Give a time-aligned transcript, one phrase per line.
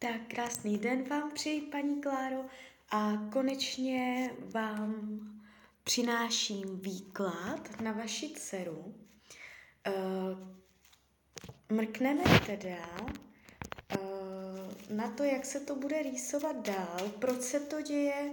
[0.00, 2.44] Tak krásný den vám přeji, paní Kláro,
[2.90, 5.20] a konečně vám
[5.84, 8.94] přináším výklad na vaši dceru.
[9.86, 9.92] Eh,
[11.68, 12.96] mrkneme teda
[13.90, 13.98] eh,
[14.94, 18.32] na to, jak se to bude rýsovat dál, proč se to děje,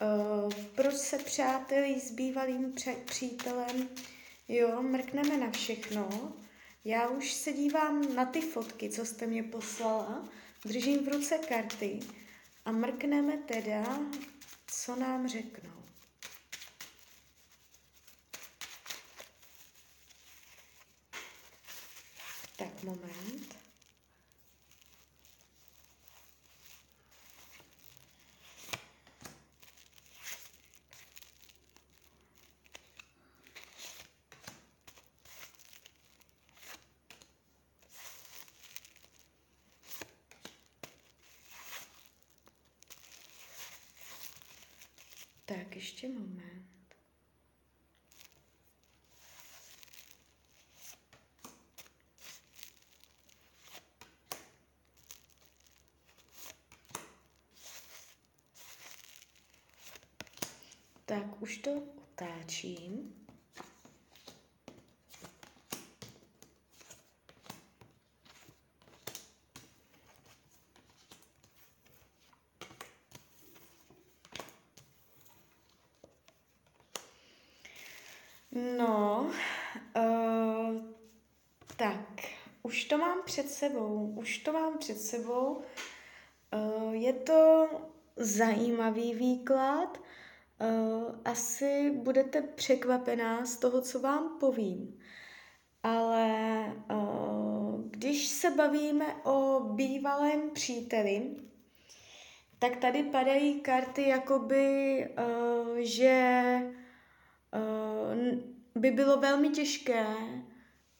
[0.00, 2.74] eh, proč se přátelí s bývalým
[3.04, 3.88] přítelem.
[4.48, 6.32] Jo, mrkneme na všechno.
[6.84, 10.28] Já už se dívám na ty fotky, co jste mě poslala
[10.64, 12.00] Držím v ruce karty
[12.64, 13.98] a mrkneme teda,
[14.66, 15.84] co nám řeknou.
[22.56, 23.63] Tak moment.
[45.46, 46.64] Tak, ještě moment.
[61.06, 61.70] Tak, už to
[62.12, 63.14] otáčím.
[78.54, 79.30] No,
[79.96, 80.82] uh,
[81.76, 82.22] tak,
[82.64, 85.62] už to mám před sebou, už to mám před sebou.
[86.54, 87.68] Uh, je to
[88.16, 89.98] zajímavý výklad.
[89.98, 94.98] Uh, asi budete překvapená z toho, co vám povím.
[95.82, 96.32] Ale
[96.90, 101.36] uh, když se bavíme o bývalém příteli,
[102.58, 105.08] tak tady padají karty jakoby,
[105.78, 106.42] že
[108.74, 110.06] by bylo velmi těžké,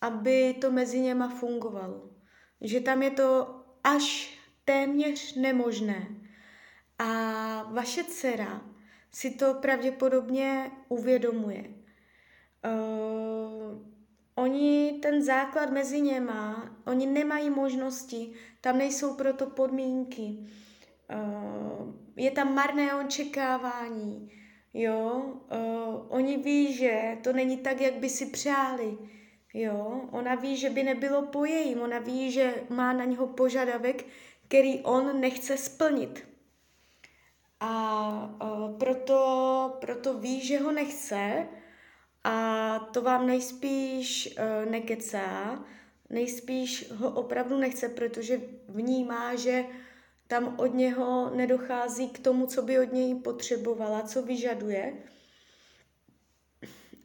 [0.05, 2.11] aby to mezi něma fungovalo.
[2.61, 6.07] Že tam je to až téměř nemožné.
[6.99, 7.09] A
[7.73, 8.63] vaše dcera
[9.13, 11.65] si to pravděpodobně uvědomuje.
[12.65, 13.83] Uh,
[14.35, 20.39] oni ten základ mezi něma, oni nemají možnosti, tam nejsou proto podmínky.
[21.15, 24.31] Uh, je tam marné očekávání
[24.75, 25.23] jo,
[25.53, 28.99] uh, oni ví, že to není tak, jak by si přáli,
[29.55, 34.05] jo, ona ví, že by nebylo po jejím, ona ví, že má na něho požadavek,
[34.49, 36.29] který on nechce splnit.
[37.61, 41.47] A uh, proto, proto ví, že ho nechce
[42.25, 45.65] a to vám nejspíš uh, nekecá,
[46.11, 49.65] nejspíš ho opravdu nechce, protože vnímá, že
[50.27, 54.95] tam od něho nedochází k tomu, co by od něj potřebovala, co vyžaduje.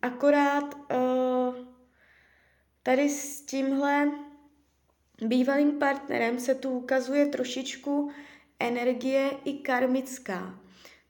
[0.02, 1.69] Akorát uh,
[2.84, 4.12] tady s tímhle
[5.22, 8.12] bývalým partnerem se tu ukazuje trošičku
[8.60, 10.60] energie i karmická.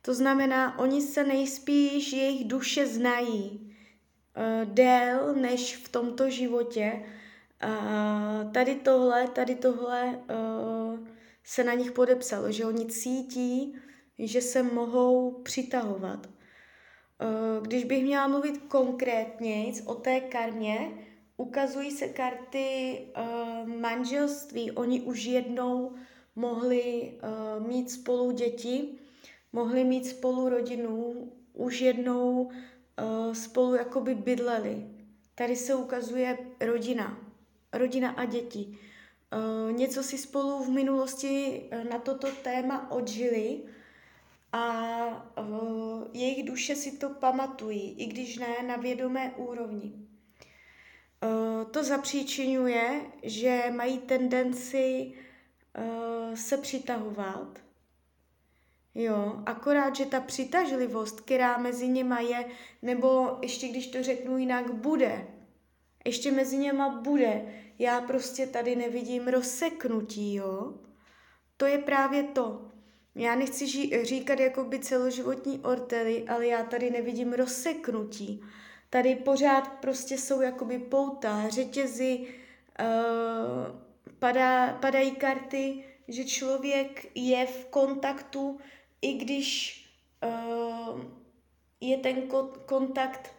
[0.01, 7.03] To znamená, oni se nejspíš, jejich duše znají uh, dél než v tomto životě.
[7.65, 11.07] Uh, tady tohle, tady tohle uh,
[11.43, 13.75] se na nich podepsalo, že oni cítí,
[14.19, 16.27] že se mohou přitahovat.
[17.21, 20.91] Eh, když bych měla mluvit konkrétně o té karmě,
[21.39, 24.71] ukazují se karty eh, manželství.
[24.71, 25.95] Oni už jednou
[26.35, 28.89] mohli eh, mít spolu děti,
[29.53, 32.51] mohli mít spolu rodinu, už jednou
[33.33, 34.85] spolu jakoby bydleli.
[35.35, 37.17] Tady se ukazuje rodina,
[37.73, 38.77] rodina a děti.
[39.35, 43.61] Uh, něco si spolu v minulosti uh, na toto téma odžili
[44.51, 50.08] a uh, jejich duše si to pamatují, i když ne na vědomé úrovni.
[51.23, 55.13] Uh, to zapříčinuje, že mají tendenci
[55.77, 57.59] uh, se přitahovat.
[58.95, 62.45] Jo, akorát, že ta přitažlivost, která mezi něma je,
[62.81, 65.27] nebo ještě když to řeknu jinak, bude,
[66.05, 70.73] ještě mezi něma bude, já prostě tady nevidím rozseknutí, jo.
[71.57, 72.65] To je právě to.
[73.15, 78.41] Já nechci ži- říkat jakoby celoživotní ortely, ale já tady nevidím rozseknutí.
[78.89, 82.27] Tady pořád prostě jsou jakoby pouta, řetězy,
[82.79, 83.79] uh,
[84.19, 88.59] padá, padají karty, že člověk je v kontaktu,
[89.01, 89.79] i když
[90.23, 91.01] uh,
[91.81, 92.21] je ten
[92.65, 93.35] kontakt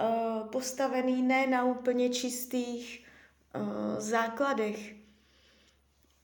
[0.00, 3.06] uh, postavený ne na úplně čistých
[3.54, 4.94] uh, základech.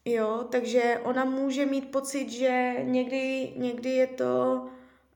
[0.04, 4.68] Jo, takže ona může mít pocit, že někdy, někdy je to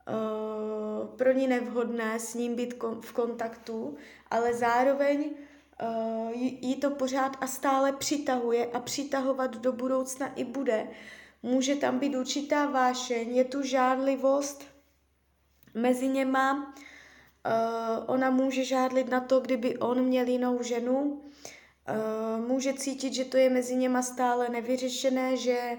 [0.08, 3.96] uh, pro ní nevhodné s ním být kon- v kontaktu,
[4.30, 5.30] ale zároveň
[5.82, 10.88] uh, jí to pořád a stále přitahuje a přitahovat do budoucna i bude.
[11.42, 14.64] Může tam být určitá vášeň, je tu žádlivost
[15.74, 21.22] mezi něma, uh, ona může žádlit na to, kdyby on měl jinou ženu,
[22.38, 25.78] Uh, může cítit, že to je mezi něma stále nevyřešené, že uh,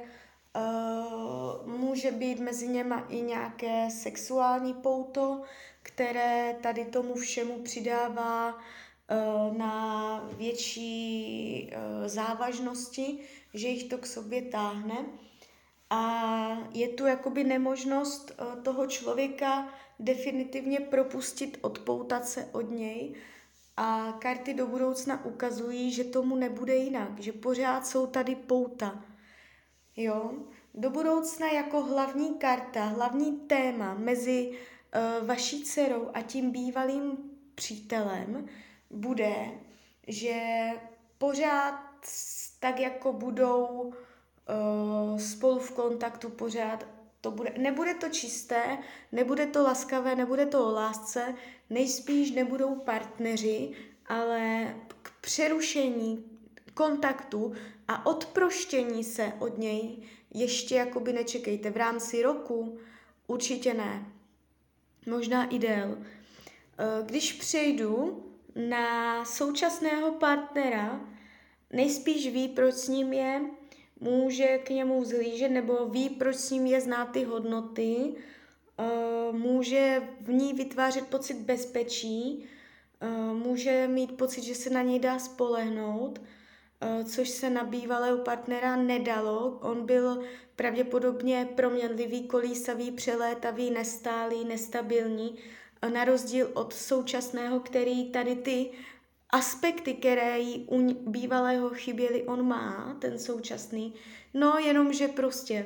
[1.65, 5.41] může být mezi něma i nějaké sexuální pouto,
[5.83, 13.19] které tady tomu všemu přidává uh, na větší uh, závažnosti,
[13.53, 15.05] že jich to k sobě táhne.
[15.89, 18.31] A je tu jakoby nemožnost
[18.63, 23.15] toho člověka definitivně propustit, odpoutat se od něj,
[23.81, 29.03] a karty do budoucna ukazují, že tomu nebude jinak, že pořád jsou tady pouta.
[30.01, 30.31] Jo?
[30.73, 37.17] Do budoucna jako hlavní karta, hlavní téma mezi uh, vaší dcerou a tím bývalým
[37.55, 38.45] přítelem
[38.89, 39.35] bude,
[40.07, 40.41] že
[41.17, 41.79] pořád
[42.59, 46.85] tak jako budou uh, spolu v kontaktu pořád
[47.21, 48.77] to bude, nebude to čisté,
[49.11, 51.35] nebude to laskavé, nebude to o lásce,
[51.69, 53.71] nejspíš nebudou partneři,
[54.07, 56.25] ale k přerušení
[56.73, 57.53] kontaktu
[57.89, 59.97] a odproštění se od něj
[60.33, 61.69] ještě jakoby nečekejte.
[61.69, 62.77] V rámci roku
[63.27, 64.05] určitě ne.
[65.05, 65.97] Možná i dél.
[65.97, 68.23] Eh, když přejdu
[68.55, 71.01] na současného partnera,
[71.73, 73.41] nejspíš ví, proč s ním je,
[73.99, 78.13] může k němu vzhlížet nebo ví, proč s ním je znát ty hodnoty,
[78.79, 82.45] uh, může v ní vytvářet pocit bezpečí,
[83.01, 86.21] uh, může mít pocit, že se na něj dá spolehnout,
[87.05, 89.59] což se na bývalého partnera nedalo.
[89.61, 90.23] On byl
[90.55, 95.35] pravděpodobně proměnlivý, kolísavý, přelétavý, nestálý, nestabilní,
[95.93, 98.71] na rozdíl od současného, který tady ty
[99.29, 103.93] aspekty, které jí u bývalého chyběly, on má, ten současný,
[104.33, 105.65] no jenom, že prostě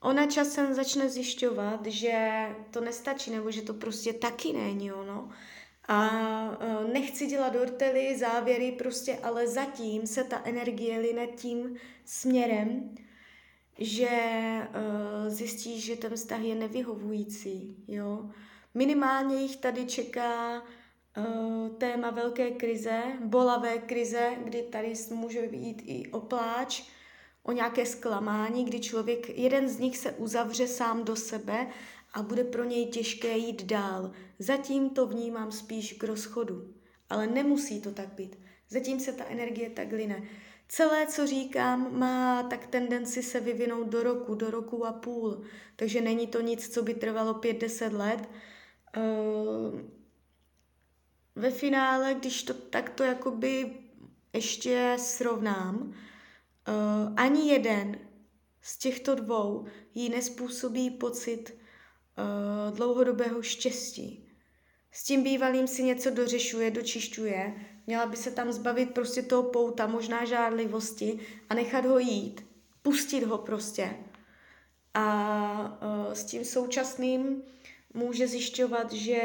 [0.00, 5.30] ona časem začne zjišťovat, že to nestačí, nebo že to prostě taky není ono.
[5.88, 6.10] A
[6.50, 12.94] uh, nechci dělat dortely, závěry prostě, ale zatím se ta energie line tím směrem,
[13.78, 14.08] že
[14.68, 18.30] uh, zjistí, že ten vztah je nevyhovující, jo.
[18.74, 20.62] Minimálně jich tady čeká
[21.18, 26.82] Eh, téma velké krize, bolavé krize, kdy tady může být i o pláč,
[27.42, 31.66] o nějaké zklamání, kdy člověk, jeden z nich se uzavře sám do sebe
[32.12, 34.12] a bude pro něj těžké jít dál.
[34.38, 36.74] Zatím to vnímám spíš k rozchodu,
[37.10, 38.38] ale nemusí to tak být.
[38.70, 40.22] Zatím se ta energie tak line.
[40.68, 45.42] Celé, co říkám, má tak tendenci se vyvinout do roku, do roku a půl.
[45.76, 48.28] Takže není to nic, co by trvalo 5-10 let.
[48.96, 49.80] Uh,
[51.36, 53.76] ve finále, když to takto jakoby
[54.32, 55.94] ještě srovnám, uh,
[57.16, 57.98] ani jeden
[58.62, 61.57] z těchto dvou jí nespůsobí pocit
[62.18, 64.24] uh, dlouhodobého štěstí.
[64.92, 67.54] S tím bývalým si něco dořešuje, dočišťuje,
[67.86, 71.18] měla by se tam zbavit prostě toho pouta, možná žádlivosti
[71.48, 72.46] a nechat ho jít,
[72.82, 73.90] pustit ho prostě.
[74.94, 77.42] A uh, s tím současným
[77.94, 79.22] může zjišťovat, že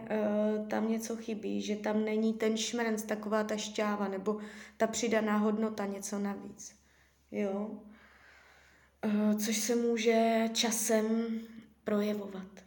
[0.00, 4.38] uh, tam něco chybí, že tam není ten šmrnc, taková ta šťáva nebo
[4.76, 6.74] ta přidaná hodnota, něco navíc.
[7.32, 7.70] Jo?
[9.44, 11.40] Což se může časem
[11.90, 12.64] projevovat.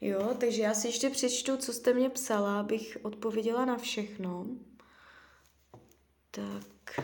[0.00, 4.46] Jo, takže já si ještě přečtu, co jste mě psala, abych odpověděla na všechno.
[6.30, 7.00] Tak.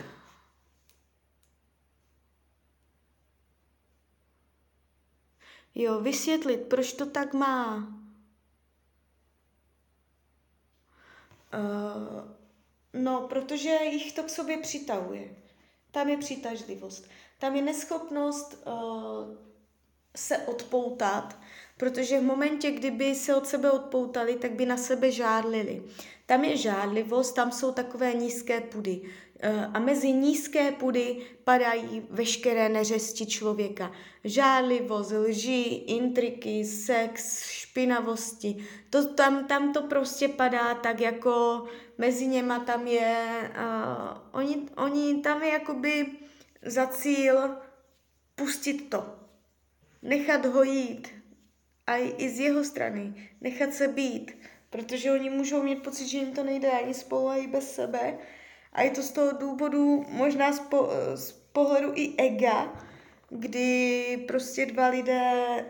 [5.75, 7.75] Jo, vysvětlit, proč to tak má.
[11.53, 12.31] Uh,
[12.93, 15.35] no, protože jich to k sobě přitahuje.
[15.91, 17.09] Tam je přitažlivost.
[17.39, 19.45] Tam je neschopnost uh,
[20.15, 21.39] se odpoutat,
[21.77, 25.83] protože v momentě, kdyby se od sebe odpoutali, tak by na sebe žádlili.
[26.25, 29.01] Tam je žádlivost, tam jsou takové nízké pudy.
[29.39, 33.91] Eh, a mezi nízké pudy padají veškeré neřesti člověka.
[34.23, 38.65] Žádlivost, lži, intriky, sex, špinavosti.
[38.89, 41.65] To, tam, tam to prostě padá tak jako
[41.97, 43.25] mezi něma tam je,
[43.57, 46.05] uh, oni, oni tam je jakoby
[46.65, 47.37] za cíl
[48.35, 49.24] pustit to.
[50.05, 51.07] Nechat ho jít.
[51.87, 53.29] A i z jeho strany.
[53.41, 54.37] Nechat se být.
[54.69, 58.17] Protože oni můžou mít pocit, že jim to nejde ani spolu, ani bez sebe
[58.75, 60.89] a je to z toho důvodu možná spo,
[61.51, 62.83] pohledu i ega,
[63.29, 65.65] kdy prostě dva lidé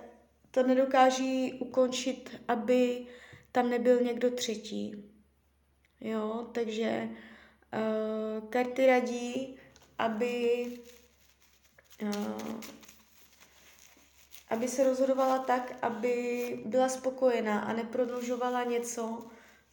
[0.52, 3.06] to nedokáží ukončit, aby
[3.52, 5.04] tam nebyl někdo třetí.
[6.02, 9.58] Jo, takže uh, karty radí,
[9.98, 10.66] aby
[12.02, 12.62] uh,
[14.50, 19.28] aby se rozhodovala tak, aby byla spokojená a neprodlužovala něco,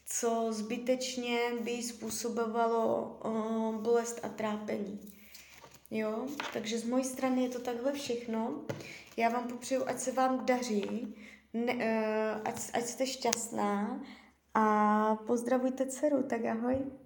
[0.07, 5.13] co zbytečně by způsobovalo uh, bolest a trápení.
[5.91, 8.65] Jo, takže z mojí strany je to takhle všechno.
[9.17, 11.15] Já vám popřeju, ať se vám daří,
[11.53, 14.01] ne, uh, ať, ať jste šťastná
[14.55, 17.02] a pozdravujte dceru, tak ahoj.